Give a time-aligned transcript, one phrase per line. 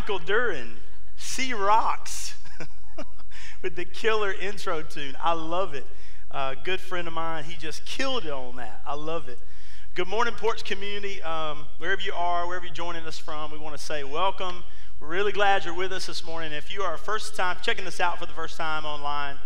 [0.00, 0.78] Michael Duran,
[1.18, 2.32] Sea Rocks,
[3.62, 5.14] with the killer intro tune.
[5.20, 5.86] I love it.
[6.30, 8.80] Uh, good friend of mine, he just killed it on that.
[8.86, 9.38] I love it.
[9.94, 11.22] Good morning, Porch community.
[11.22, 14.64] Um, wherever you are, wherever you're joining us from, we want to say welcome.
[15.00, 16.54] We're really glad you're with us this morning.
[16.54, 19.36] If you are first time checking this out for the first time online,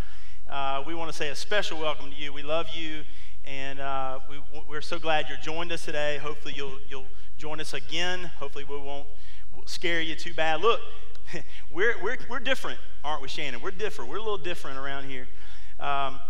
[0.48, 2.32] uh, we want to say a special welcome to you.
[2.32, 3.02] We love you,
[3.44, 4.36] and uh, we,
[4.68, 6.18] we're so glad you're joined us today.
[6.18, 7.08] Hopefully, you'll you'll
[7.38, 8.30] join us again.
[8.38, 9.08] Hopefully, we won't
[9.66, 10.60] scare you too bad.
[10.60, 10.80] Look,
[11.72, 13.60] we're, we're, we're different, aren't we, Shannon?
[13.62, 14.10] We're different.
[14.10, 15.28] We're a little different around here.
[15.80, 16.20] Um,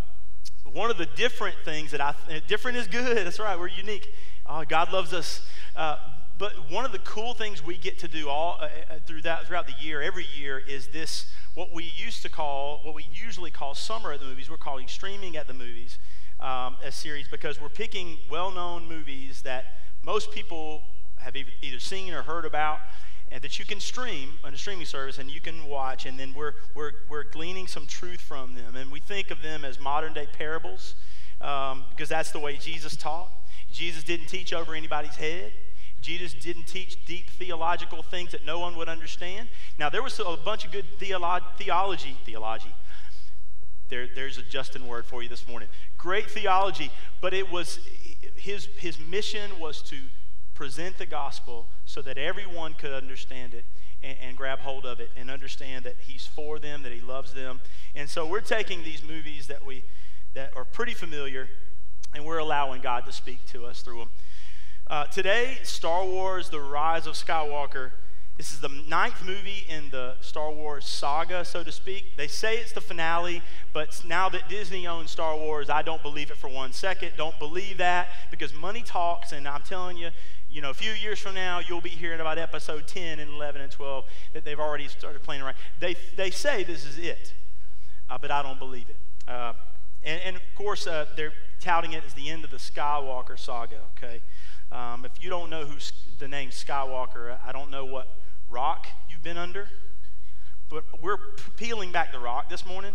[0.72, 2.14] one of the different things that I,
[2.46, 3.16] different is good.
[3.26, 3.58] That's right.
[3.58, 4.12] We're unique.
[4.46, 5.46] Oh, God loves us.
[5.76, 5.96] Uh,
[6.36, 9.46] but one of the cool things we get to do all uh, uh, through that,
[9.46, 13.50] throughout the year, every year, is this what we used to call, what we usually
[13.50, 14.50] call summer at the movies.
[14.50, 15.98] We're calling streaming at the movies
[16.40, 20.82] um, a series because we're picking well-known movies that most people
[21.18, 22.80] have either seen or heard about
[23.30, 26.34] and that you can stream on a streaming service and you can watch, and then
[26.34, 28.76] we're, we're, we're gleaning some truth from them.
[28.76, 30.94] And we think of them as modern day parables
[31.40, 33.30] um, because that's the way Jesus taught.
[33.72, 35.52] Jesus didn't teach over anybody's head.
[36.00, 39.48] Jesus didn't teach deep theological things that no one would understand.
[39.78, 42.74] Now, there was a bunch of good theolo- theology, theology.
[43.88, 45.68] There, there's a Justin word for you this morning.
[45.96, 47.78] Great theology, but it was
[48.36, 49.96] his, his mission was to
[50.54, 53.64] present the gospel so that everyone could understand it
[54.02, 57.32] and, and, grab hold of it and understand that he's for them, that he loves
[57.32, 57.60] them.
[57.94, 59.84] And so we're taking these movies that we
[60.34, 61.48] that are pretty familiar
[62.14, 64.10] and we're allowing God to speak to us through them.
[64.86, 67.92] Uh, today, Star Wars: The Rise of Skywalker.
[68.36, 72.16] This is the ninth movie in the Star Wars saga, so to speak.
[72.16, 76.32] They say it's the finale, but now that Disney owns Star Wars, I don't believe
[76.32, 77.12] it for one second.
[77.16, 80.10] Don't believe that because money talks, and I'm telling you,
[80.54, 83.60] you know, a few years from now, you'll be hearing about episode 10 and 11
[83.60, 85.56] and 12 that they've already started playing around.
[85.80, 87.34] They, they say this is it,
[88.08, 88.96] uh, but I don't believe it.
[89.26, 89.54] Uh,
[90.04, 93.78] and, and, of course, uh, they're touting it as the end of the Skywalker saga,
[93.96, 94.20] okay?
[94.70, 95.78] Um, if you don't know who
[96.20, 98.16] the name Skywalker, I don't know what
[98.48, 99.68] rock you've been under,
[100.68, 101.18] but we're
[101.56, 102.92] peeling back the rock this morning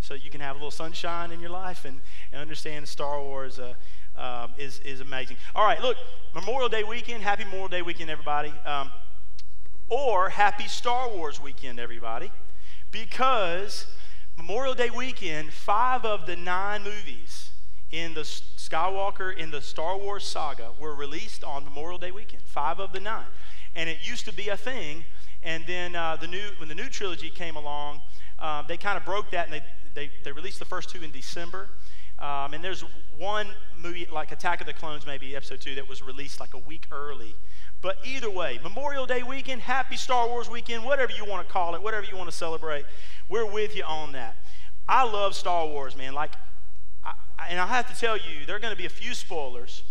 [0.00, 2.00] so you can have a little sunshine in your life and,
[2.32, 3.74] and understand Star Wars uh,
[4.18, 5.36] um, is, is amazing.
[5.54, 5.96] All right, look,
[6.34, 7.22] Memorial Day weekend.
[7.22, 8.52] Happy Memorial Day weekend, everybody.
[8.64, 8.90] Um,
[9.88, 12.30] or happy Star Wars weekend, everybody.
[12.90, 13.86] Because
[14.36, 17.50] Memorial Day weekend, five of the nine movies
[17.90, 22.42] in the Skywalker, in the Star Wars saga, were released on Memorial Day weekend.
[22.42, 23.26] Five of the nine.
[23.74, 25.04] And it used to be a thing.
[25.42, 28.02] And then uh, the new, when the new trilogy came along,
[28.38, 29.62] um, they kind of broke that and they,
[29.94, 31.68] they, they released the first two in December.
[32.18, 32.84] Um, and there's
[33.16, 33.48] one
[33.80, 36.86] movie, like Attack of the Clones, maybe episode two, that was released like a week
[36.90, 37.34] early.
[37.80, 41.76] But either way, Memorial Day weekend, happy Star Wars weekend, whatever you want to call
[41.76, 42.84] it, whatever you want to celebrate,
[43.28, 44.36] we're with you on that.
[44.88, 46.12] I love Star Wars, man.
[46.12, 46.32] Like,
[47.04, 47.12] I,
[47.48, 49.84] and I have to tell you, there are going to be a few spoilers.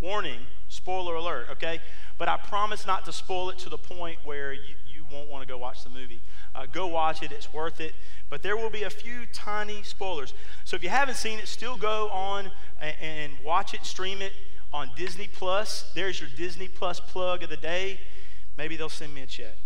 [0.00, 1.80] Warning, spoiler alert, okay?
[2.16, 4.74] But I promise not to spoil it to the point where you,
[5.12, 6.20] won't want to go watch the movie.
[6.54, 7.94] Uh, go watch it, it's worth it.
[8.28, 10.34] But there will be a few tiny spoilers.
[10.64, 12.50] So if you haven't seen it, still go on
[12.80, 14.32] and, and watch it, stream it
[14.72, 15.90] on Disney Plus.
[15.94, 18.00] There's your Disney Plus plug of the day.
[18.56, 19.56] Maybe they'll send me a check.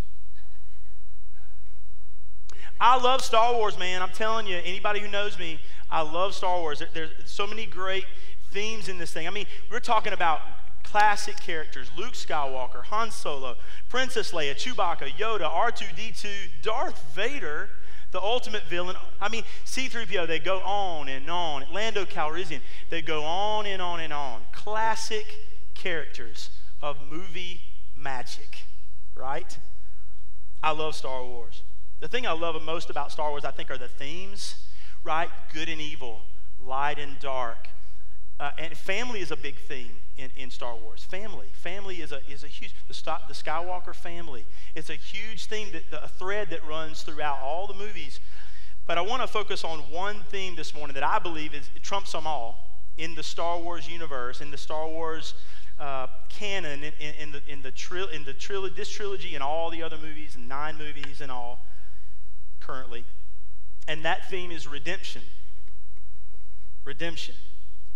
[2.81, 4.03] I love Star Wars, man.
[4.03, 5.61] I'm telling you, anybody who knows me,
[5.91, 6.83] I love Star Wars.
[6.93, 8.05] There's so many great
[8.51, 9.27] themes in this thing.
[9.27, 10.41] I mean, we're talking about
[10.85, 13.57] classic characters Luke Skywalker, Han Solo,
[13.89, 16.29] Princess Leia, Chewbacca, Yoda, R2D2,
[16.63, 17.69] Darth Vader,
[18.13, 18.95] the ultimate villain.
[19.21, 21.65] I mean, C3PO, they go on and on.
[21.73, 24.43] Lando Calrissian, they go on and on and on.
[24.53, 25.27] Classic
[25.75, 26.51] characters
[26.81, 27.61] of movie
[27.97, 28.63] magic,
[29.17, 29.59] right?
[30.63, 31.63] I love Star Wars.
[31.99, 34.69] The thing I love most about Star Wars, I think, are the themes,
[35.03, 35.31] right?
[35.53, 36.21] Good and evil,
[36.65, 37.69] light and dark.
[38.39, 41.03] Uh, and family is a big theme in, in Star Wars.
[41.05, 41.49] Family.
[41.53, 42.95] Family is a, is a huge, the,
[43.29, 44.45] the Skywalker family.
[44.75, 48.21] It's a huge theme, that, a thread that runs throughout all the movies.
[48.87, 52.13] But I want to focus on one theme this morning that I believe is, trumps
[52.13, 55.35] them all in the Star Wars universe, in the Star Wars
[55.81, 59.43] uh, canon, in, in, in, the, in, the, tri- in the trilogy, this trilogy and
[59.43, 61.65] all the other movies, and nine movies and all
[62.61, 63.05] currently.
[63.89, 65.23] And that theme is redemption.
[66.85, 67.35] Redemption.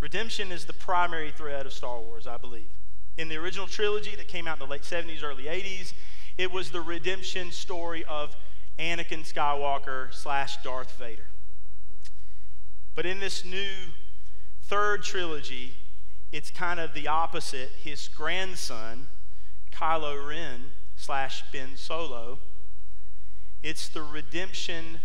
[0.01, 2.69] Redemption is the primary thread of Star Wars, I believe.
[3.17, 5.93] In the original trilogy that came out in the late 70s, early 80s,
[6.37, 8.37] it was the redemption story of
[8.79, 11.27] Anakin Skywalker slash Darth Vader.
[12.95, 13.73] But in this new
[14.63, 15.75] third trilogy,
[16.31, 17.71] it's kind of the opposite.
[17.83, 19.09] His grandson,
[19.73, 20.67] Kylo Ren,
[20.97, 22.39] slash Ben Solo.
[23.63, 25.01] It's the redemption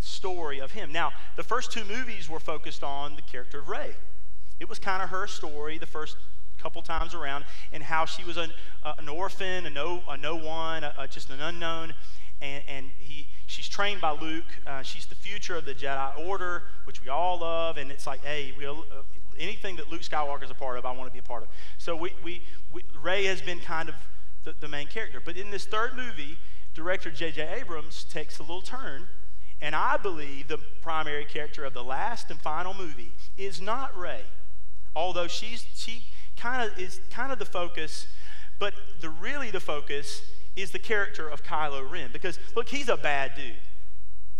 [0.00, 0.92] story of him.
[0.92, 3.94] Now, the first two movies were focused on the character of Rey.
[4.58, 6.16] It was kind of her story the first
[6.58, 8.52] couple times around and how she was an,
[8.84, 11.94] uh, an orphan, a no, a no one, a, a, just an unknown.
[12.42, 14.44] And, and he, she's trained by Luke.
[14.66, 17.76] Uh, she's the future of the Jedi Order, which we all love.
[17.76, 18.74] And it's like, hey, we, uh,
[19.38, 21.48] anything that Luke Skywalker is a part of, I want to be a part of.
[21.78, 22.42] So we, we,
[22.72, 23.94] we Rey has been kind of
[24.44, 25.20] the, the main character.
[25.24, 26.38] But in this third movie,
[26.74, 27.60] director J.J.
[27.60, 29.08] Abrams takes a little turn.
[29.62, 34.22] And I believe the primary character of the last and final movie is not Rey,
[34.96, 36.04] although she's, she
[36.36, 38.06] kind of is kind of the focus,
[38.58, 40.22] but the really the focus
[40.56, 42.10] is the character of Kylo Ren.
[42.12, 43.56] Because look, he's a bad dude.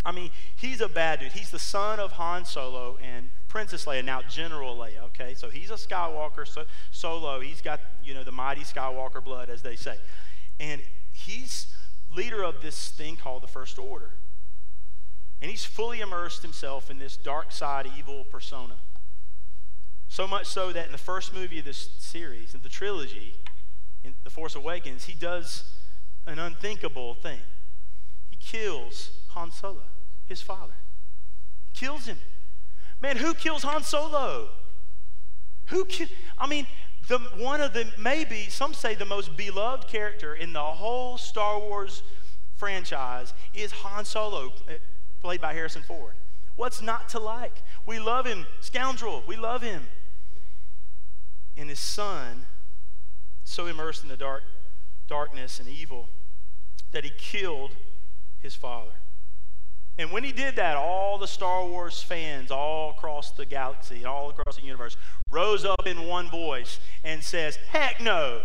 [0.05, 1.33] I mean, he's a bad dude.
[1.33, 5.35] He's the son of Han Solo and Princess Leia, now General Leia, okay?
[5.35, 7.41] So he's a Skywalker so, solo.
[7.41, 9.97] He's got, you know, the mighty Skywalker blood, as they say.
[10.59, 10.81] And
[11.13, 11.67] he's
[12.15, 14.11] leader of this thing called the First Order.
[15.41, 18.75] And he's fully immersed himself in this dark side evil persona.
[20.09, 23.35] So much so that in the first movie of this series, in the trilogy,
[24.05, 25.65] in The Force Awakens, he does
[26.27, 27.41] an unthinkable thing.
[28.29, 29.85] He kills Han Solo,
[30.27, 30.75] his father.
[31.73, 32.19] He kills him.
[33.01, 34.49] Man, who kills Han Solo?
[35.67, 35.87] Who
[36.39, 36.67] I mean,
[37.09, 41.59] the, one of the, maybe, some say the most beloved character in the whole Star
[41.59, 42.03] Wars
[42.57, 44.75] franchise is Han Solo, eh,
[45.21, 46.15] played by Harrison Ford.
[46.57, 47.63] What's not to like?
[47.87, 49.85] We love him, scoundrel, we love him
[51.61, 52.47] and his son
[53.45, 54.43] so immersed in the dark
[55.07, 56.09] darkness and evil
[56.93, 57.73] that he killed
[58.39, 58.93] his father.
[59.99, 64.31] And when he did that, all the Star Wars fans all across the galaxy, all
[64.31, 64.97] across the universe,
[65.31, 68.43] rose up in one voice and says, "Heck no.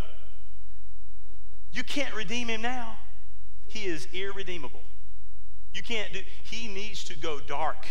[1.72, 2.98] You can't redeem him now.
[3.68, 4.82] He is irredeemable.
[5.76, 7.88] You can't do he needs to go dark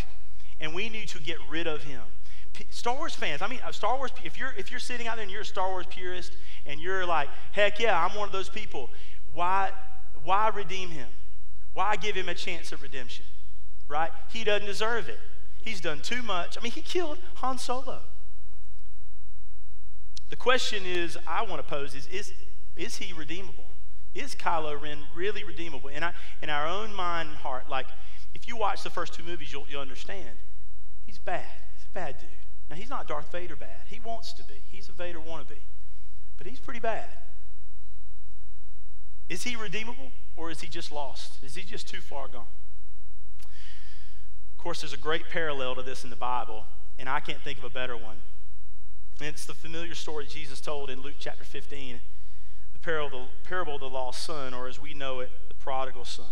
[0.59, 2.01] and we need to get rid of him."
[2.69, 5.23] Star Wars fans, I mean, uh, Star Wars, if you're, if you're sitting out there
[5.23, 6.33] and you're a Star Wars purist
[6.65, 8.89] and you're like, heck yeah, I'm one of those people,
[9.33, 9.71] why,
[10.23, 11.09] why redeem him?
[11.73, 13.25] Why give him a chance at redemption?
[13.87, 14.11] Right?
[14.29, 15.19] He doesn't deserve it.
[15.61, 16.57] He's done too much.
[16.57, 18.01] I mean, he killed Han Solo.
[20.29, 22.33] The question is, I want to pose is, is,
[22.75, 23.65] is he redeemable?
[24.15, 25.89] Is Kylo Ren really redeemable?
[25.89, 27.87] In, I, in our own mind and heart, like,
[28.33, 30.37] if you watch the first two movies, you'll, you'll understand.
[31.05, 31.45] He's bad.
[31.75, 32.29] He's a bad dude.
[32.69, 33.81] Now, he's not Darth Vader bad.
[33.87, 34.55] He wants to be.
[34.71, 35.59] He's a Vader wannabe.
[36.37, 37.07] But he's pretty bad.
[39.27, 41.43] Is he redeemable or is he just lost?
[41.43, 42.47] Is he just too far gone?
[43.41, 46.65] Of course, there's a great parallel to this in the Bible,
[46.97, 48.17] and I can't think of a better one.
[49.19, 51.99] And it's the familiar story Jesus told in Luke chapter 15, the
[52.85, 56.25] parable, parable of the lost son, or as we know it, the prodigal son.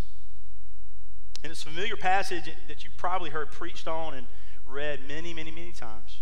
[1.44, 4.28] And it's a familiar passage that you've probably heard preached on and
[4.68, 6.20] read many, many, many times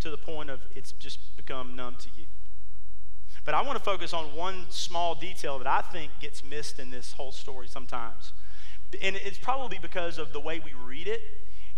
[0.00, 2.26] to the point of it's just become numb to you.
[3.46, 6.90] But I want to focus on one small detail that I think gets missed in
[6.90, 8.34] this whole story sometimes.
[9.02, 11.22] And it's probably because of the way we read it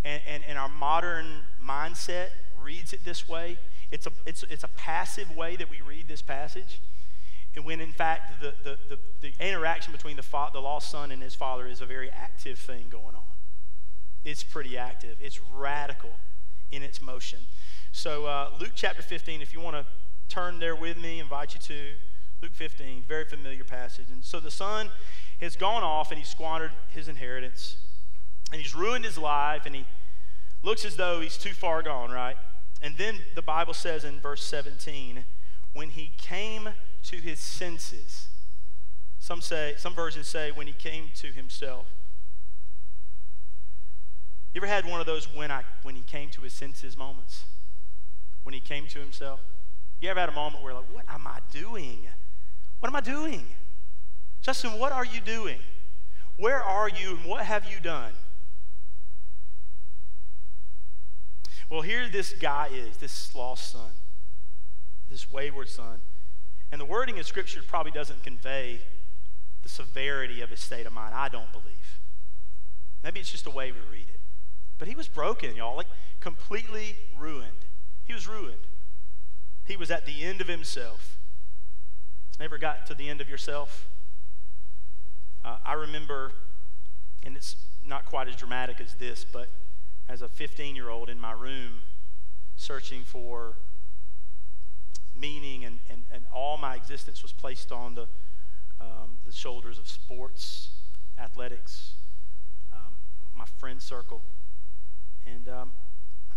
[0.05, 3.59] and, and, and our modern mindset reads it this way.
[3.93, 6.81] It's a, it's, it's a passive way that we read this passage.
[7.55, 11.11] And when in fact the, the, the, the interaction between the, fa- the lost son
[11.11, 13.23] and his father is a very active thing going on.
[14.25, 16.13] It's pretty active, it's radical
[16.71, 17.41] in its motion.
[17.93, 19.85] So, uh, Luke chapter 15, if you want to
[20.29, 21.91] turn there with me, invite you to
[22.41, 24.07] Luke 15, very familiar passage.
[24.11, 24.89] And so the son
[25.41, 27.77] has gone off and he squandered his inheritance
[28.51, 29.85] and he's ruined his life and he
[30.63, 32.37] looks as though he's too far gone, right?
[32.81, 35.25] And then the Bible says in verse 17,
[35.73, 36.71] when he came
[37.05, 38.29] to his senses,
[39.19, 41.87] some say, some versions say when he came to himself.
[44.55, 47.45] You ever had one of those when I when he came to his senses moments?
[48.43, 49.41] When he came to himself?
[50.01, 52.09] You ever had a moment where you're like, what am I doing?
[52.81, 53.47] What am I doing?
[54.43, 55.61] Justin, what are you doing?
[56.37, 58.13] Where are you and what have you done?
[61.71, 63.93] Well, here this guy is, this lost son,
[65.09, 66.01] this wayward son.
[66.73, 68.81] And the wording in Scripture probably doesn't convey
[69.63, 72.01] the severity of his state of mind, I don't believe.
[73.05, 74.21] Maybe it's just the way we read it.
[74.79, 75.87] But he was broken, y'all, like
[76.21, 77.67] completely ruined.
[78.05, 78.67] He was ruined.
[79.65, 81.19] He was at the end of himself.
[82.41, 83.89] Never got to the end of yourself?
[85.45, 86.33] Uh, I remember,
[87.23, 89.51] and it's not quite as dramatic as this, but
[90.09, 91.83] as a 15 year old in my room,
[92.57, 93.57] searching for
[95.15, 98.09] meaning, and, and, and all my existence was placed on the
[98.83, 100.71] um, the shoulders of sports,
[101.19, 101.93] athletics,
[102.73, 102.95] um,
[103.35, 104.23] my friend circle.
[105.27, 105.73] And um,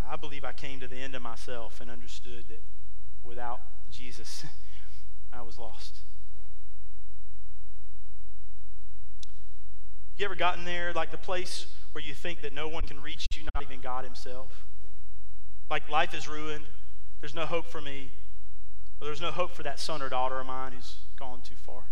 [0.08, 2.62] I believe I came to the end of myself and understood that
[3.24, 4.46] without Jesus,
[5.34, 5.98] I was lost.
[10.18, 13.26] You ever gotten there, like the place where you think that no one can reach
[13.36, 14.66] you, not even God Himself?
[15.70, 16.66] Like life is ruined,
[17.20, 18.12] there's no hope for me,
[19.02, 21.84] there's no hope for that son or daughter of mine who's gone too far.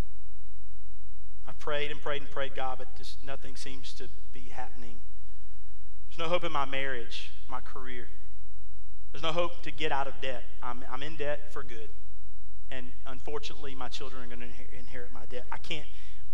[1.48, 5.02] I prayed and prayed and prayed, God, but just nothing seems to be happening.
[6.10, 8.08] There's no hope in my marriage, my career.
[9.12, 10.44] There's no hope to get out of debt.
[10.62, 11.90] I'm, I'm in debt for good.
[12.72, 15.46] And unfortunately, my children are going to inherit my debt.
[15.52, 15.88] I can't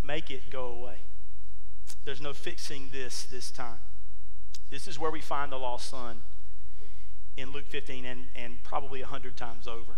[0.04, 0.98] make it go away.
[2.06, 3.80] There's no fixing this this time.
[4.70, 6.22] This is where we find the lost son
[7.36, 9.98] in Luke 15 and, and probably a hundred times over.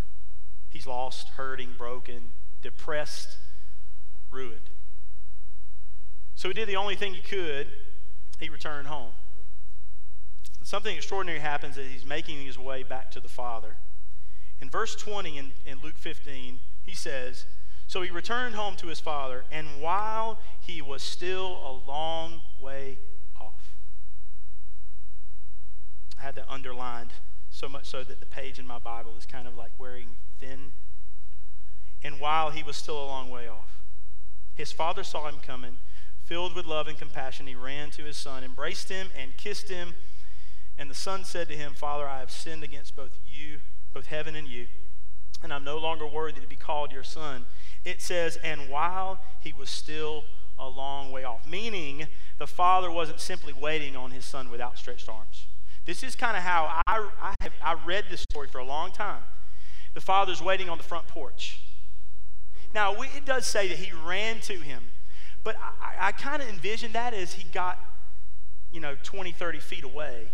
[0.71, 3.37] He's lost, hurting, broken, depressed,
[4.31, 4.71] ruined.
[6.33, 7.67] So he did the only thing he could.
[8.39, 9.11] He returned home.
[10.63, 13.75] Something extraordinary happens as he's making his way back to the Father.
[14.61, 17.45] In verse 20 in, in Luke 15, he says,
[17.87, 22.99] So he returned home to his father, and while he was still a long way
[23.39, 23.75] off,
[26.17, 27.11] I had that underlined
[27.49, 30.07] so much so that the page in my Bible is kind of like wearing
[30.41, 30.73] thin.
[32.03, 33.77] And while he was still a long way off,
[34.55, 35.77] his father saw him coming.
[36.25, 39.93] Filled with love and compassion, he ran to his son, embraced him, and kissed him.
[40.77, 43.59] And the son said to him, Father, I have sinned against both you,
[43.93, 44.67] both heaven and you,
[45.43, 47.45] and I'm no longer worthy to be called your son.
[47.83, 50.23] It says, and while he was still
[50.57, 52.07] a long way off, meaning
[52.37, 55.45] the father wasn't simply waiting on his son with outstretched arms.
[55.85, 58.91] This is kind of how I, I, have, I read this story for a long
[58.91, 59.23] time.
[59.93, 61.59] The father's waiting on the front porch.
[62.73, 64.91] Now, we, it does say that he ran to him,
[65.43, 67.79] but I, I kind of envision that as he got,
[68.71, 70.29] you know, 20, 30 feet away.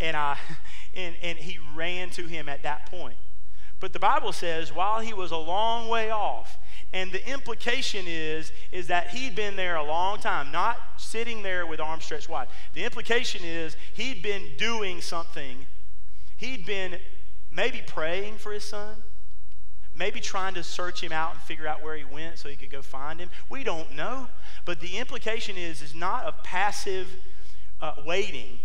[0.00, 0.36] And, I,
[0.94, 3.16] and, and he ran to him at that point.
[3.80, 6.58] But the Bible says, while he was a long way off,
[6.92, 11.66] and the implication is, is that he'd been there a long time, not sitting there
[11.66, 12.46] with arms stretched wide.
[12.72, 15.66] The implication is he'd been doing something.
[16.44, 16.98] He'd been
[17.50, 18.96] maybe praying for his son,
[19.96, 22.70] maybe trying to search him out and figure out where he went so he could
[22.70, 23.30] go find him.
[23.48, 24.28] We don't know.
[24.66, 27.08] But the implication is, is not of passive
[27.80, 28.58] uh, waiting,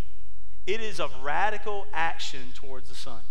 [0.68, 3.22] it is of radical action towards the son.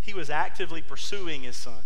[0.00, 1.84] He was actively pursuing his son.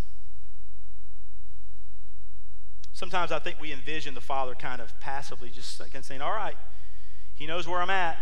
[2.95, 6.57] Sometimes I think we envision the father kind of passively just saying, All right,
[7.35, 8.17] he knows where I'm at.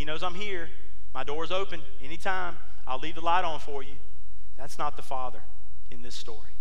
[0.00, 0.70] He knows I'm here.
[1.12, 2.56] My door's open anytime.
[2.86, 3.96] I'll leave the light on for you.
[4.56, 5.42] That's not the father
[5.90, 6.52] in this story.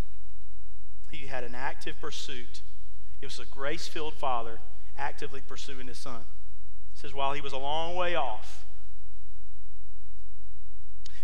[1.09, 2.59] He had an active pursuit.
[3.21, 4.59] It was a grace filled father
[4.97, 6.19] actively pursuing his son.
[6.93, 8.65] It says, while he was a long way off.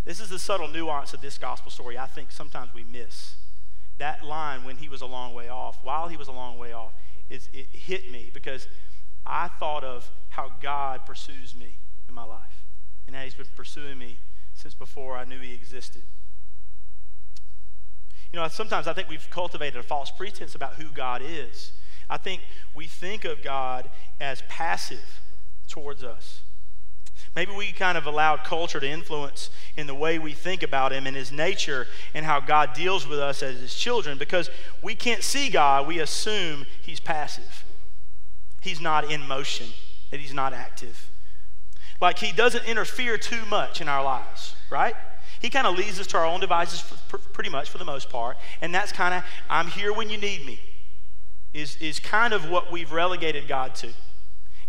[0.06, 3.34] This is the subtle nuance of this gospel story I think sometimes we miss
[3.98, 6.72] that line when he was a long way off, while he was a long way
[6.72, 6.94] off,
[7.28, 8.68] is, it hit me because
[9.26, 11.76] I thought of how God pursues me
[12.08, 12.56] in my life
[13.06, 14.18] and he's been pursuing me
[14.54, 16.02] since before I knew he existed.
[18.32, 21.72] You know, sometimes I think we've cultivated a false pretense about who God is.
[22.10, 22.42] I think
[22.74, 23.88] we think of God
[24.20, 25.20] as passive
[25.68, 26.40] towards us.
[27.34, 31.06] Maybe we kind of allowed culture to influence in the way we think about Him
[31.06, 34.50] and His nature and how God deals with us as His children because
[34.82, 35.86] we can't see God.
[35.86, 37.64] We assume He's passive,
[38.60, 39.68] He's not in motion,
[40.10, 41.10] that He's not active.
[42.00, 44.94] Like He doesn't interfere too much in our lives, right?
[45.40, 48.10] He kind of leaves us to our own devices for, pretty much for the most
[48.10, 48.36] part.
[48.60, 50.60] And that's kind of, I'm here when you need me,
[51.52, 53.88] is, is kind of what we've relegated God to.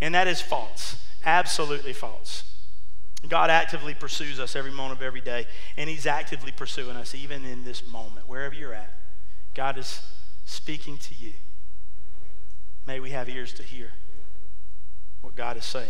[0.01, 2.43] And that is false, absolutely false.
[3.27, 7.46] God actively pursues us every moment of every day, and He's actively pursuing us even
[7.46, 8.93] in this moment, wherever you're at.
[9.55, 10.01] God is
[10.46, 11.34] speaking to you.
[12.86, 13.91] May we have ears to hear
[15.22, 15.89] what God is saying.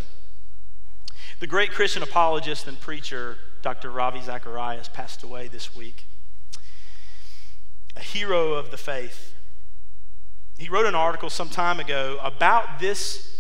[1.40, 3.92] The great Christian apologist and preacher, Dr.
[3.92, 6.06] Ravi Zacharias, passed away this week.
[7.96, 9.34] A hero of the faith.
[10.58, 13.40] He wrote an article some time ago about this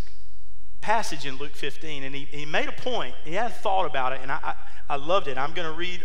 [0.81, 3.15] passage in Luke 15, and he, he made a point.
[3.25, 4.53] He had a thought about it, and I, I,
[4.89, 5.37] I loved it.
[5.37, 6.03] I'm going to read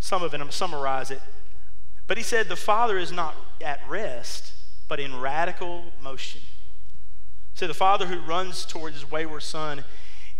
[0.00, 1.20] some of it, I'm going to summarize it.
[2.06, 4.52] But he said, The Father is not at rest,
[4.88, 6.40] but in radical motion.
[7.54, 9.84] So the Father who runs towards his wayward Son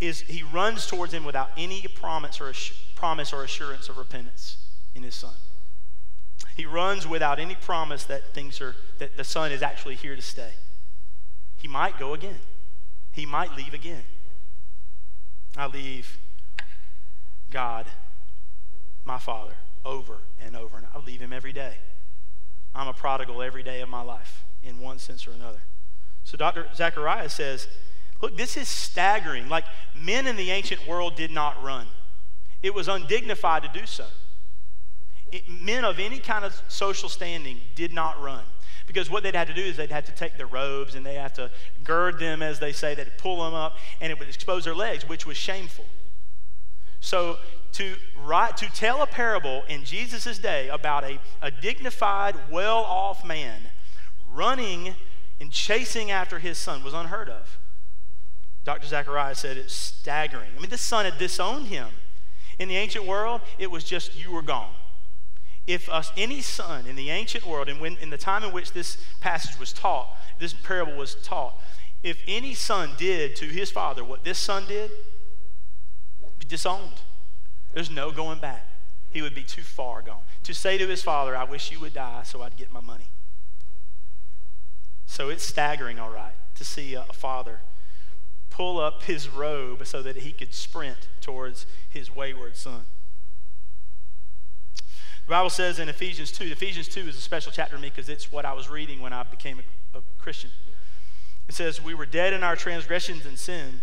[0.01, 2.53] is he runs towards him without any promise or
[2.95, 4.59] promise or assurance of repentance.
[4.95, 5.35] in his son.
[6.57, 10.23] He runs without any promise that things are that the son is actually here to
[10.23, 10.53] stay.
[11.57, 12.39] He might go again.
[13.11, 14.03] He might leave again.
[15.57, 16.19] I leave
[17.51, 17.87] God,
[19.05, 21.77] my Father, over and over, and I leave him every day.
[22.75, 25.63] I'm a prodigal every day of my life in one sense or another.
[26.25, 26.67] So Dr.
[26.75, 27.69] Zachariah says,
[28.25, 29.49] look, this is staggering.
[29.49, 29.65] Like
[29.95, 31.87] men in the ancient world did not run.
[32.63, 34.07] It was undignified to do so.
[35.31, 38.45] It, men of any kind of social standing did not run.
[38.87, 41.15] Because what they'd have to do is they'd have to take their robes and they
[41.15, 41.51] have to
[41.83, 45.07] gird them, as they say, they'd pull them up, and it would expose their legs,
[45.09, 45.87] which was shameful.
[47.01, 47.39] So
[47.73, 53.61] to write to tell a parable in Jesus' day about a, a dignified, well-off man
[54.33, 54.95] running
[55.41, 57.59] and chasing after his son was unheard of.
[58.65, 58.87] Dr.
[58.87, 60.51] Zachariah said it's staggering.
[60.57, 61.89] I mean, this son had disowned him.
[62.59, 64.73] In the ancient world, it was just you were gone.
[65.67, 68.73] If us, any son in the ancient world, and when in the time in which
[68.73, 71.59] this passage was taught, this parable was taught,
[72.03, 74.91] if any son did to his father what this son did,
[76.39, 77.01] be disowned.
[77.73, 78.67] There's no going back.
[79.11, 80.21] He would be too far gone.
[80.45, 83.09] To say to his father, I wish you would die so I'd get my money.
[85.07, 87.61] So it's staggering, all right, to see a, a father
[88.55, 92.85] pull up his robe so that he could sprint towards his wayward son.
[95.27, 98.09] The Bible says in Ephesians 2, Ephesians 2 is a special chapter to me because
[98.09, 100.51] it's what I was reading when I became a, a Christian.
[101.49, 103.81] It says, We were dead in our transgressions and sin,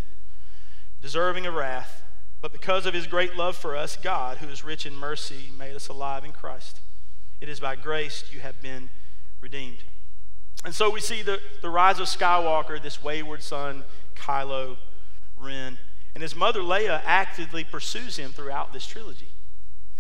[1.01, 2.03] deserving of wrath,
[2.39, 5.75] but because of his great love for us, God, who is rich in mercy, made
[5.75, 6.79] us alive in Christ.
[7.41, 8.89] It is by grace you have been
[9.41, 9.79] redeemed.
[10.63, 13.83] And so we see the, the rise of Skywalker, this wayward son
[14.21, 14.77] Kylo
[15.37, 15.77] Ren.
[16.13, 19.29] And his mother Leia actively pursues him throughout this trilogy.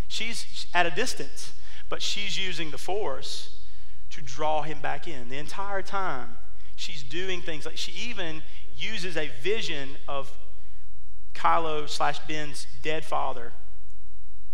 [0.07, 1.53] She's at a distance,
[1.89, 3.59] but she's using the Force
[4.11, 5.29] to draw him back in.
[5.29, 6.37] The entire time,
[6.75, 8.43] she's doing things like she even
[8.77, 10.37] uses a vision of
[11.33, 13.53] Kylo slash Ben's dead father,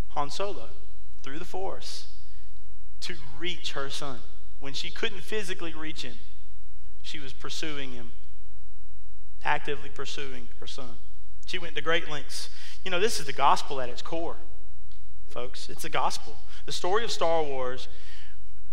[0.10, 0.70] Han Solo,
[1.24, 2.08] through the Force
[3.02, 4.20] to reach her son.
[4.60, 6.15] When she couldn't physically reach him,
[7.02, 8.12] she was pursuing him
[9.48, 10.98] actively pursuing her son.
[11.46, 12.50] She went to great lengths.
[12.84, 14.36] You know, this is the gospel at its core,
[15.30, 15.70] folks.
[15.70, 16.36] It's the gospel.
[16.66, 17.88] The story of Star Wars,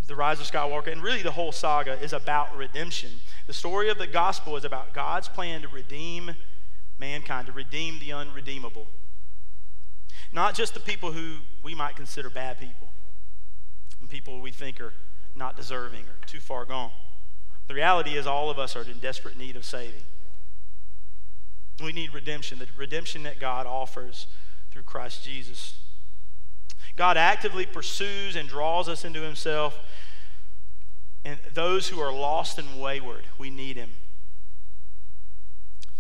[0.09, 3.11] the rise of Skywalker, and really the whole saga is about redemption.
[3.47, 6.33] The story of the gospel is about God's plan to redeem
[6.99, 8.89] mankind, to redeem the unredeemable.
[10.33, 12.89] Not just the people who we might consider bad people,
[14.01, 14.93] and people we think are
[15.37, 16.91] not deserving or too far gone.
[17.69, 20.03] The reality is, all of us are in desperate need of saving.
[21.83, 24.27] We need redemption, the redemption that God offers
[24.71, 25.79] through Christ Jesus.
[26.97, 29.79] God actively pursues and draws us into himself.
[31.25, 33.91] And those who are lost and wayward, we need him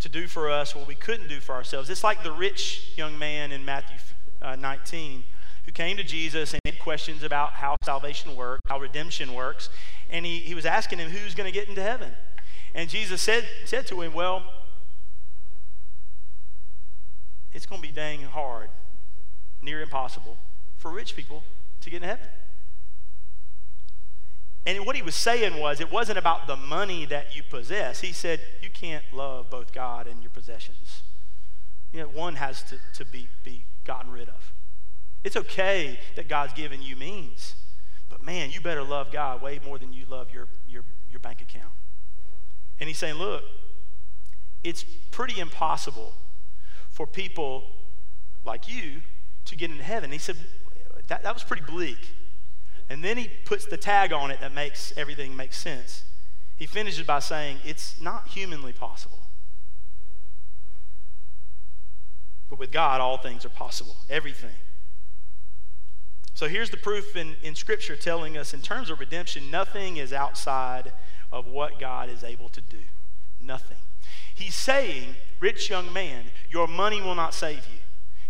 [0.00, 1.88] to do for us what we couldn't do for ourselves.
[1.88, 3.96] It's like the rich young man in Matthew
[4.42, 5.24] uh, 19
[5.64, 9.70] who came to Jesus and had questions about how salvation works, how redemption works.
[10.10, 12.12] And he, he was asking him, Who's going to get into heaven?
[12.74, 14.44] And Jesus said, said to him, Well,
[17.54, 18.68] it's going to be dang hard,
[19.62, 20.36] near impossible,
[20.76, 21.44] for rich people
[21.80, 22.26] to get in heaven.
[24.66, 28.00] And what he was saying was, it wasn't about the money that you possess.
[28.00, 31.02] He said, you can't love both God and your possessions.
[31.92, 34.52] You know, one has to, to be, be gotten rid of.
[35.22, 37.54] It's okay that God's given you means,
[38.08, 41.40] but man, you better love God way more than you love your, your, your bank
[41.40, 41.72] account.
[42.80, 43.44] And he's saying, look,
[44.62, 46.14] it's pretty impossible
[46.94, 47.64] for people
[48.44, 49.02] like you
[49.44, 50.10] to get into heaven.
[50.12, 50.36] He said,
[51.08, 51.98] that, that was pretty bleak.
[52.88, 56.04] And then he puts the tag on it that makes everything make sense.
[56.56, 59.18] He finishes by saying, it's not humanly possible.
[62.48, 64.54] But with God, all things are possible, everything.
[66.34, 70.12] So here's the proof in, in Scripture telling us, in terms of redemption, nothing is
[70.12, 70.92] outside
[71.32, 72.78] of what God is able to do.
[73.40, 73.78] Nothing.
[74.34, 77.78] He's saying, rich young man, your money will not save you.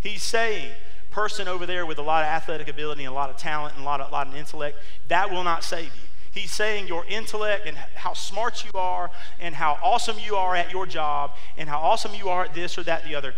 [0.01, 0.73] He's saying,
[1.13, 3.85] person over there with a lot of athletic ability and a lot of talent and
[3.85, 6.09] a lot of, a lot of intellect, that will not save you.
[6.33, 10.73] He's saying your intellect and how smart you are and how awesome you are at
[10.73, 13.33] your job and how awesome you are at this or that, the other,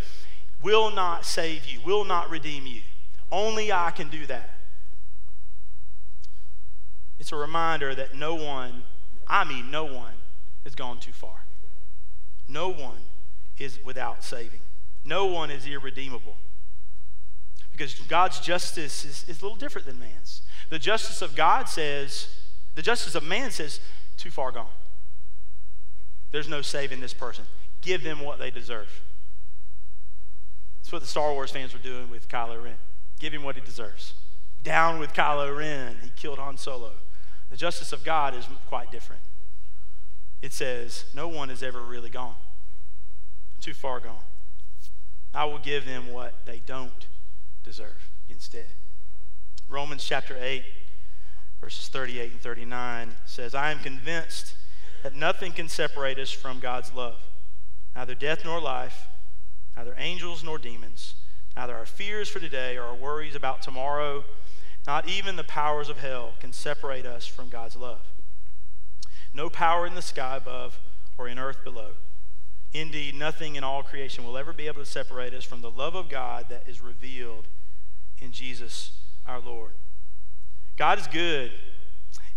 [0.62, 2.80] will not save you, will not redeem you.
[3.30, 4.54] Only I can do that.
[7.18, 8.84] It's a reminder that no one,
[9.28, 10.14] I mean, no one,
[10.64, 11.44] has gone too far.
[12.48, 13.02] No one
[13.58, 14.60] is without saving.
[15.04, 16.36] No one is irredeemable.
[17.72, 20.42] Because God's justice is, is a little different than man's.
[20.70, 22.28] The justice of God says,
[22.74, 23.80] the justice of man says,
[24.16, 24.66] too far gone.
[26.32, 27.44] There's no saving this person.
[27.82, 28.88] Give them what they deserve.
[30.78, 32.76] That's what the Star Wars fans were doing with Kylo Ren.
[33.18, 34.14] Give him what he deserves.
[34.62, 35.96] Down with Kylo Ren.
[36.02, 36.92] He killed Han Solo.
[37.50, 39.22] The justice of God is quite different.
[40.42, 42.34] It says, No one is ever really gone,
[43.60, 44.16] too far gone.
[45.34, 47.06] I will give them what they don't
[47.62, 48.66] deserve instead.
[49.68, 50.64] Romans chapter 8,
[51.60, 54.54] verses 38 and 39 says, I am convinced
[55.02, 57.18] that nothing can separate us from God's love,
[57.94, 59.08] neither death nor life,
[59.76, 61.14] neither angels nor demons,
[61.56, 64.24] neither our fears for today or our worries about tomorrow,
[64.86, 68.06] not even the powers of hell can separate us from God's love.
[69.34, 70.78] No power in the sky above
[71.18, 71.90] or in earth below.
[72.72, 75.94] Indeed, nothing in all creation will ever be able to separate us from the love
[75.94, 77.46] of God that is revealed
[78.18, 78.92] in Jesus
[79.26, 79.72] our Lord.
[80.76, 81.52] God is good,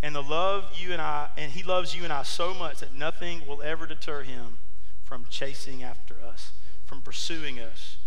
[0.02, 2.94] and the love you and I, and He loves you and I so much that
[2.94, 4.58] nothing will ever deter Him
[5.02, 6.52] from chasing after us,
[6.86, 7.98] from pursuing us.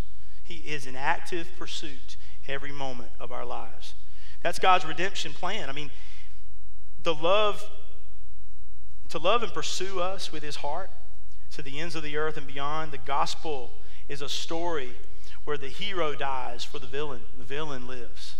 [0.44, 3.94] He is in active pursuit every moment of our lives.
[4.42, 5.70] That's God's redemption plan.
[5.70, 5.92] I mean,
[7.02, 7.64] the love,
[9.10, 10.90] to love and pursue us with His heart
[11.54, 12.92] to the ends of the earth and beyond.
[12.92, 13.72] The gospel
[14.10, 14.94] is a story
[15.46, 18.36] where the hero dies for the villain, the villain lives.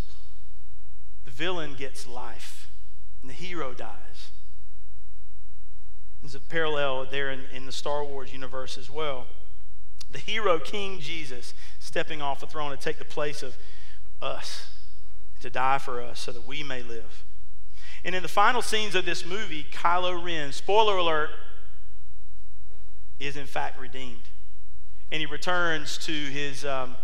[1.24, 2.70] The villain gets life,
[3.22, 4.30] and the hero dies.
[6.22, 9.26] There's a parallel there in, in the Star Wars universe as well.
[10.10, 13.56] The hero, King Jesus, stepping off the throne to take the place of
[14.22, 14.70] us,
[15.40, 17.24] to die for us so that we may live.
[18.04, 21.30] And in the final scenes of this movie, Kylo Ren, spoiler alert,
[23.18, 24.22] is in fact redeemed.
[25.10, 26.96] And he returns to his, um,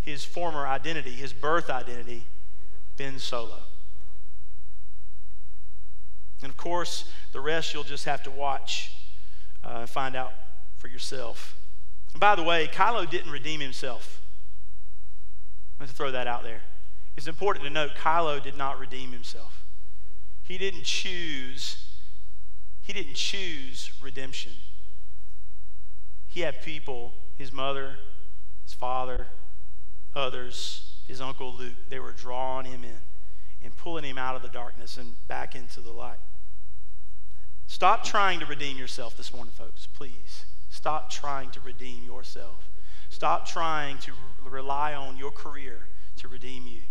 [0.00, 2.24] his former identity, his birth identity,
[2.96, 3.60] Ben Solo.
[6.42, 8.92] And of course, the rest you'll just have to watch
[9.64, 10.32] uh, and find out
[10.76, 11.56] for yourself.
[12.12, 14.20] And by the way, Kylo didn't redeem himself.
[15.80, 16.62] Let's throw that out there.
[17.16, 19.64] It's important to note Kylo did not redeem himself.
[20.42, 21.84] He didn't choose
[22.80, 24.52] he didn't choose redemption
[26.38, 27.96] he had people, his mother,
[28.62, 29.26] his father,
[30.14, 33.00] others, his uncle Luke, they were drawing him in
[33.64, 36.20] and pulling him out of the darkness and back into the light.
[37.66, 40.44] Stop trying to redeem yourself this morning, folks, please.
[40.70, 42.68] Stop trying to redeem yourself.
[43.08, 44.12] Stop trying to
[44.48, 46.82] rely on your career to redeem you.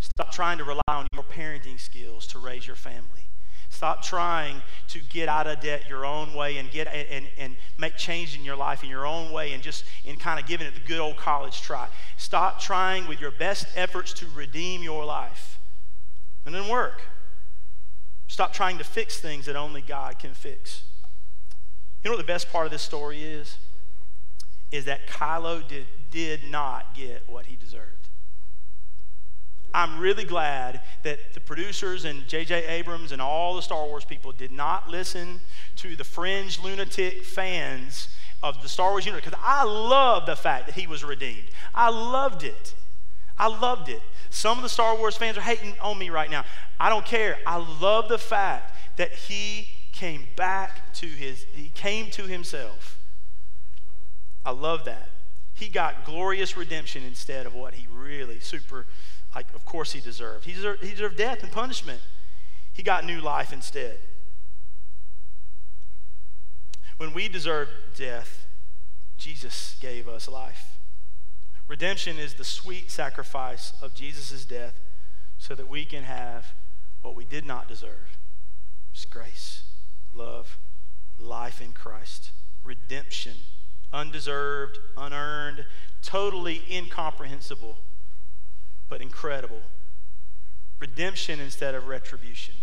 [0.00, 3.29] Stop trying to rely on your parenting skills to raise your family.
[3.70, 7.96] Stop trying to get out of debt your own way and get and, and make
[7.96, 10.74] change in your life in your own way and just in kind of giving it
[10.74, 11.88] the good old college try.
[12.16, 15.58] Stop trying with your best efforts to redeem your life.
[16.44, 17.02] And then work.
[18.26, 20.82] Stop trying to fix things that only God can fix.
[22.02, 23.56] You know what the best part of this story is?
[24.72, 27.99] Is that Kylo did, did not get what he deserved.
[29.72, 32.66] I'm really glad that the producers and J.J.
[32.66, 35.40] Abrams and all the Star Wars people did not listen
[35.76, 38.08] to the fringe lunatic fans
[38.42, 41.48] of the Star Wars universe because I love the fact that he was redeemed.
[41.74, 42.74] I loved it.
[43.38, 44.02] I loved it.
[44.30, 46.44] Some of the Star Wars fans are hating on me right now.
[46.78, 47.38] I don't care.
[47.46, 52.98] I love the fact that he came back to his, he came to himself.
[54.44, 55.08] I love that.
[55.54, 58.86] He got glorious redemption instead of what he really super
[59.34, 60.44] like of course he deserved.
[60.44, 62.00] He deserved, he deserved death and punishment.
[62.72, 63.98] He got new life instead.
[66.96, 68.46] When we deserved death,
[69.16, 70.78] Jesus gave us life.
[71.68, 74.74] Redemption is the sweet sacrifice of Jesus' death
[75.38, 76.52] so that we can have
[77.02, 78.18] what we did not deserve.
[78.92, 79.62] It's grace,
[80.14, 80.58] love,
[81.18, 82.32] life in Christ,
[82.64, 83.34] redemption,
[83.92, 85.64] undeserved, unearned,
[86.02, 87.78] totally incomprehensible
[88.90, 89.62] but incredible.
[90.80, 92.54] Redemption instead of retribution.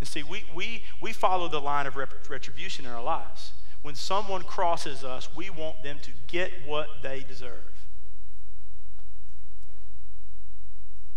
[0.00, 3.52] And see, we, we, we follow the line of retribution in our lives.
[3.80, 7.86] When someone crosses us, we want them to get what they deserve.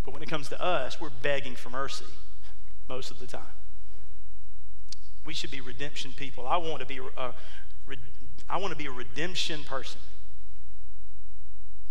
[0.06, 2.06] But when it comes to us, we're begging for mercy
[2.88, 3.42] most of the time.
[5.26, 6.48] We should be redemption people.
[6.48, 7.34] I want to be a,
[8.50, 10.00] I want to be a redemption person.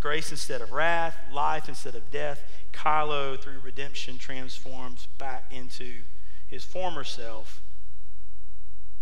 [0.07, 2.41] Grace instead of wrath, life instead of death.
[2.73, 5.95] Kylo, through redemption, transforms back into
[6.47, 7.61] his former self,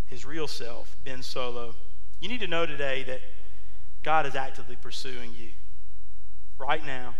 [0.06, 1.74] his real self, Ben Solo.
[2.20, 3.20] You need to know today that
[4.02, 5.50] God is actively pursuing you
[6.58, 7.16] right now.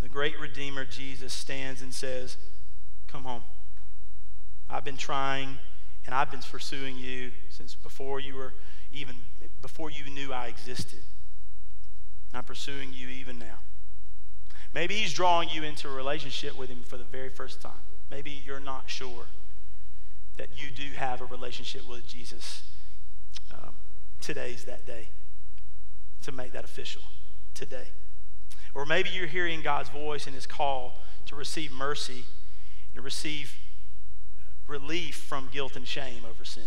[0.00, 2.36] the great Redeemer Jesus stands and says,
[3.06, 3.44] Come home.
[4.68, 5.60] I've been trying
[6.06, 8.54] and I've been pursuing you since before you were
[8.90, 9.14] even,
[9.62, 11.04] before you knew I existed.
[12.32, 13.60] I'm pursuing you even now.
[14.74, 17.72] Maybe he's drawing you into a relationship with him for the very first time.
[18.10, 19.26] Maybe you're not sure
[20.36, 22.62] that you do have a relationship with Jesus.
[23.52, 23.74] Um,
[24.20, 25.08] today's that day
[26.22, 27.02] to make that official.
[27.54, 27.88] Today.
[28.74, 32.24] Or maybe you're hearing God's voice and his call to receive mercy
[32.92, 33.56] and to receive
[34.66, 36.64] relief from guilt and shame over sin.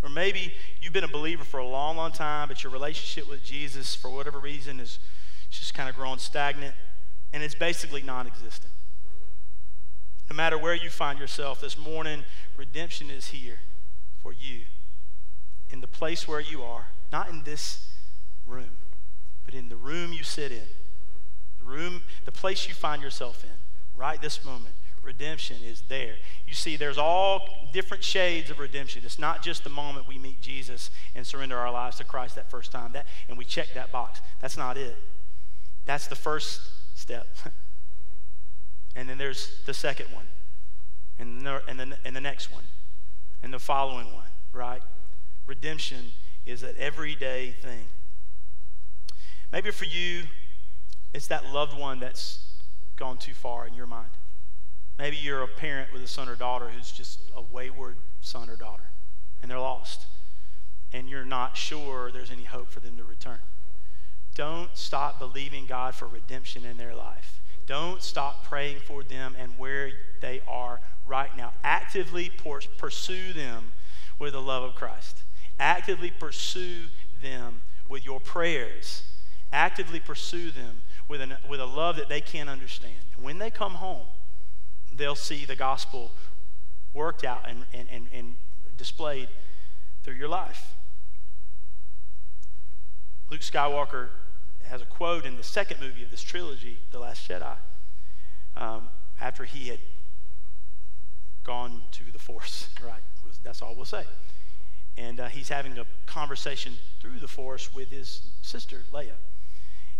[0.13, 3.95] maybe you've been a believer for a long, long time, but your relationship with Jesus,
[3.95, 4.99] for whatever reason, is
[5.49, 6.73] just kind of grown stagnant
[7.33, 8.71] and it's basically non existent.
[10.29, 12.23] No matter where you find yourself this morning,
[12.57, 13.59] redemption is here
[14.21, 14.61] for you
[15.69, 17.89] in the place where you are, not in this
[18.47, 18.71] room,
[19.45, 20.67] but in the room you sit in,
[21.59, 23.49] the room, the place you find yourself in,
[23.95, 24.75] right this moment.
[25.03, 26.15] Redemption is there.
[26.47, 29.01] You see, there's all different shades of redemption.
[29.03, 32.51] It's not just the moment we meet Jesus and surrender our lives to Christ that
[32.51, 34.21] first time, that, and we check that box.
[34.41, 34.97] That's not it.
[35.85, 36.61] That's the first
[36.93, 37.27] step.
[38.95, 40.25] and then there's the second one,
[41.17, 42.63] and the, and, the, and the next one,
[43.41, 44.83] and the following one, right?
[45.47, 46.11] Redemption
[46.45, 47.85] is an everyday thing.
[49.51, 50.23] Maybe for you,
[51.13, 52.39] it's that loved one that's
[52.95, 54.11] gone too far in your mind.
[55.01, 58.55] Maybe you're a parent with a son or daughter who's just a wayward son or
[58.55, 58.83] daughter,
[59.41, 60.05] and they're lost,
[60.93, 63.39] and you're not sure there's any hope for them to return.
[64.35, 67.41] Don't stop believing God for redemption in their life.
[67.65, 69.89] Don't stop praying for them and where
[70.21, 71.53] they are right now.
[71.63, 72.29] Actively
[72.77, 73.71] pursue them
[74.19, 75.23] with the love of Christ.
[75.59, 76.83] Actively pursue
[77.23, 79.01] them with your prayers.
[79.51, 82.93] Actively pursue them with, an, with a love that they can't understand.
[83.19, 84.05] When they come home,
[84.95, 86.11] they'll see the gospel
[86.93, 88.35] worked out and, and, and, and
[88.77, 89.29] displayed
[90.03, 90.73] through your life.
[93.29, 94.09] Luke Skywalker
[94.65, 97.55] has a quote in the second movie of this trilogy, The Last Jedi,
[98.57, 99.79] um, after he had
[101.43, 103.01] gone to the Force, right?
[103.43, 104.03] That's all we'll say.
[104.97, 109.13] And uh, he's having a conversation through the Force with his sister, Leia.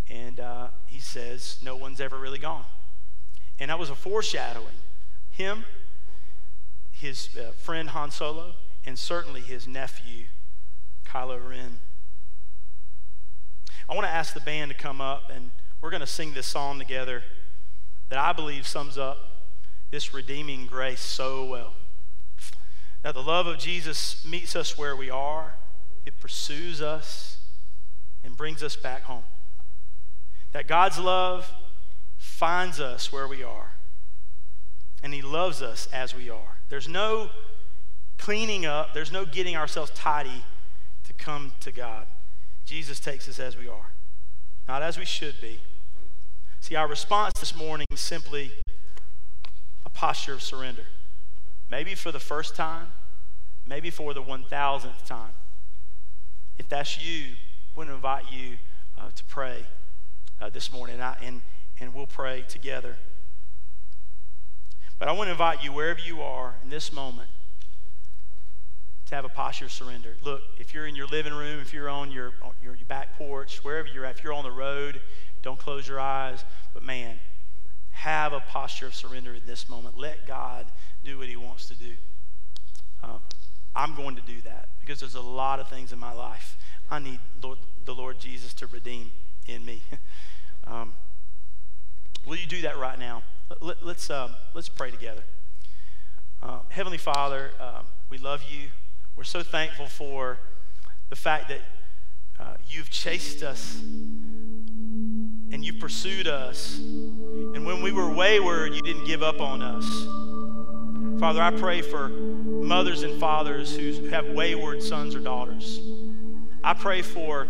[0.09, 2.65] And uh, he says, No one's ever really gone.
[3.59, 4.67] And that was a foreshadowing.
[5.29, 5.65] Him,
[6.91, 8.53] his uh, friend Han Solo,
[8.85, 10.25] and certainly his nephew,
[11.05, 11.79] Kylo Ren.
[13.87, 16.47] I want to ask the band to come up, and we're going to sing this
[16.47, 17.23] song together
[18.09, 19.17] that I believe sums up
[19.89, 21.73] this redeeming grace so well.
[23.03, 25.55] That the love of Jesus meets us where we are,
[26.05, 27.37] it pursues us,
[28.23, 29.23] and brings us back home.
[30.53, 31.51] That God's love
[32.21, 33.71] finds us where we are,
[35.01, 36.59] and He loves us as we are.
[36.69, 37.31] There's no
[38.19, 40.43] cleaning up, there's no getting ourselves tidy
[41.03, 42.05] to come to God.
[42.63, 43.89] Jesus takes us as we are,
[44.67, 45.61] not as we should be.
[46.59, 48.51] See, our response this morning is simply
[49.83, 50.85] a posture of surrender.
[51.71, 52.89] Maybe for the first time,
[53.65, 55.33] maybe for the 1000th time.
[56.59, 58.57] If that's you, I want to invite you
[58.95, 59.65] uh, to pray
[60.39, 61.41] uh, this morning, I, and,
[61.81, 62.95] and we'll pray together.
[64.99, 67.29] But I want to invite you, wherever you are in this moment,
[69.07, 70.15] to have a posture of surrender.
[70.23, 73.63] Look, if you're in your living room, if you're on your, your, your back porch,
[73.63, 75.01] wherever you're at, if you're on the road,
[75.41, 76.45] don't close your eyes.
[76.73, 77.19] But man,
[77.89, 79.97] have a posture of surrender in this moment.
[79.97, 80.67] Let God
[81.03, 81.93] do what He wants to do.
[83.03, 83.19] Um,
[83.75, 86.57] I'm going to do that because there's a lot of things in my life
[86.91, 89.11] I need Lord, the Lord Jesus to redeem
[89.47, 89.81] in me.
[90.67, 90.93] um,
[92.25, 93.23] will you do that right now?
[93.59, 95.23] Let, us let's, um, let's pray together.
[96.41, 98.69] Uh, Heavenly Father, uh, we love you.
[99.15, 100.39] We're so thankful for
[101.09, 101.61] the fact that
[102.39, 106.77] uh, you've chased us and you pursued us.
[106.77, 109.85] And when we were wayward, you didn't give up on us.
[111.19, 115.79] Father, I pray for mothers and fathers who have wayward sons or daughters.
[116.63, 117.47] I pray for,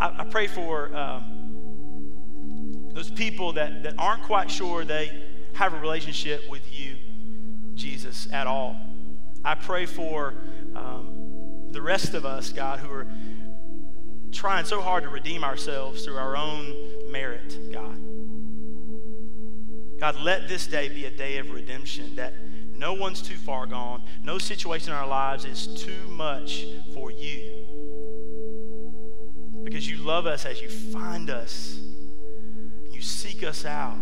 [0.00, 1.31] I, I pray for um,
[2.92, 5.22] those people that, that aren't quite sure they
[5.54, 6.96] have a relationship with you,
[7.74, 8.76] Jesus, at all.
[9.44, 10.34] I pray for
[10.74, 13.06] um, the rest of us, God, who are
[14.30, 17.98] trying so hard to redeem ourselves through our own merit, God.
[20.00, 22.34] God, let this day be a day of redemption that
[22.74, 24.02] no one's too far gone.
[24.24, 27.58] No situation in our lives is too much for you.
[29.64, 31.78] because you love us as you find us.
[33.02, 33.96] You seek us out.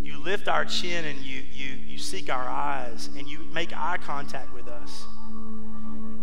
[0.00, 3.98] You lift our chin and you, you, you seek our eyes and you make eye
[3.98, 5.04] contact with us.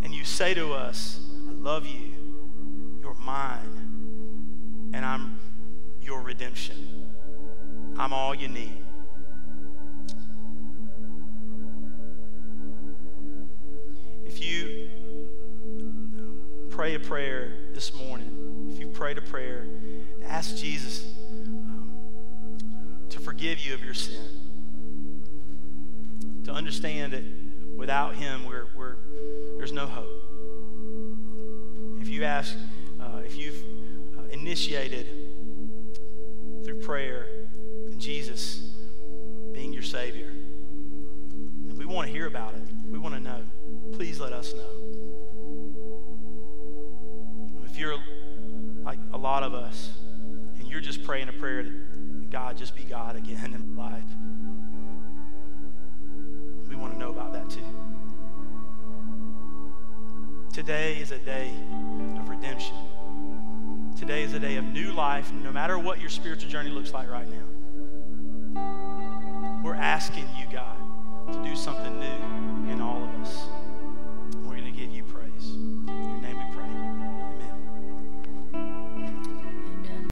[0.02, 2.16] And you say to us, I love you.
[3.04, 4.90] You're mine.
[4.96, 5.38] And I'm
[6.02, 6.76] your redemption.
[8.00, 8.84] I'm all you need.
[14.26, 14.90] If you
[16.72, 19.68] pray a prayer this morning, if you prayed a prayer,
[20.26, 21.06] ask Jesus
[23.42, 24.22] forgive you of your sin.
[26.44, 27.24] To understand that
[27.76, 28.98] without Him, we're, we're,
[29.58, 30.12] there's no hope.
[32.00, 32.56] If you ask,
[33.00, 33.60] uh, if you've
[34.16, 35.08] uh, initiated
[36.64, 37.26] through prayer
[37.98, 38.76] Jesus
[39.54, 43.42] being your Savior, and we want to hear about it, we want to know,
[43.94, 44.70] please let us know.
[47.66, 47.98] If you're
[48.84, 49.94] like a lot of us,
[50.60, 51.91] and you're just praying a prayer that
[52.32, 54.04] God just be God again in my life,
[56.70, 57.66] we want to know about that too.
[60.54, 61.52] Today is a day
[62.18, 62.76] of redemption.
[64.00, 67.10] Today is a day of new life, no matter what your spiritual journey looks like
[67.10, 67.44] right now.
[69.62, 70.78] We're asking you, God,
[71.34, 73.46] to do something new in all of us.